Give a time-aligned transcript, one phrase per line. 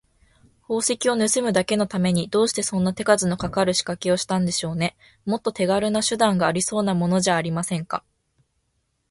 [0.63, 4.97] 宝石をぬすむだけのために、どうしてそんな手数のかかるしかけをしたんでしょうね。
[5.25, 8.03] もっと手がるな手段がありそうなものじゃありませんか。